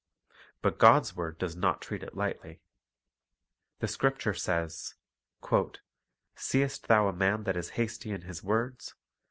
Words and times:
But 0.63 0.79
God's 0.79 1.15
word 1.15 1.37
does 1.37 1.55
not 1.55 1.79
treat 1.79 2.01
it 2.01 2.17
lightly. 2.17 2.59
The 3.81 3.87
Scripture 3.87 4.33
says:— 4.33 4.95
"Seest 6.35 6.87
thou 6.87 7.07
a 7.07 7.13
man 7.13 7.43
that 7.43 7.55
is 7.55 7.69
hasty 7.77 8.09
in 8.09 8.21
his 8.23 8.41
words? 8.43 8.95